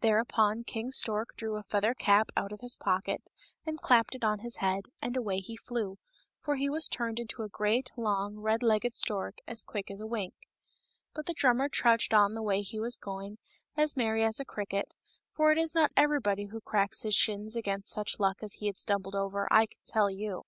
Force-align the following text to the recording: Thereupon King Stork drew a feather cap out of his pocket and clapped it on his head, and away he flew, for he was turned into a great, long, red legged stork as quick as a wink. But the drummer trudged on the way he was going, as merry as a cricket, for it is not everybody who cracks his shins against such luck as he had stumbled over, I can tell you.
Thereupon 0.00 0.64
King 0.64 0.92
Stork 0.92 1.36
drew 1.36 1.56
a 1.56 1.62
feather 1.62 1.92
cap 1.92 2.32
out 2.34 2.52
of 2.52 2.62
his 2.62 2.74
pocket 2.74 3.28
and 3.66 3.78
clapped 3.78 4.14
it 4.14 4.24
on 4.24 4.38
his 4.38 4.56
head, 4.64 4.86
and 5.02 5.14
away 5.14 5.40
he 5.40 5.58
flew, 5.58 5.98
for 6.40 6.56
he 6.56 6.70
was 6.70 6.88
turned 6.88 7.20
into 7.20 7.42
a 7.42 7.50
great, 7.50 7.90
long, 7.94 8.38
red 8.38 8.62
legged 8.62 8.94
stork 8.94 9.36
as 9.46 9.62
quick 9.62 9.90
as 9.90 10.00
a 10.00 10.06
wink. 10.06 10.32
But 11.12 11.26
the 11.26 11.34
drummer 11.34 11.68
trudged 11.68 12.14
on 12.14 12.32
the 12.32 12.40
way 12.40 12.62
he 12.62 12.80
was 12.80 12.96
going, 12.96 13.36
as 13.76 13.94
merry 13.94 14.24
as 14.24 14.40
a 14.40 14.44
cricket, 14.46 14.94
for 15.34 15.52
it 15.52 15.58
is 15.58 15.74
not 15.74 15.92
everybody 15.98 16.46
who 16.46 16.62
cracks 16.62 17.02
his 17.02 17.14
shins 17.14 17.54
against 17.54 17.92
such 17.92 18.18
luck 18.18 18.42
as 18.42 18.54
he 18.54 18.68
had 18.68 18.78
stumbled 18.78 19.14
over, 19.14 19.46
I 19.50 19.66
can 19.66 19.80
tell 19.84 20.08
you. 20.08 20.46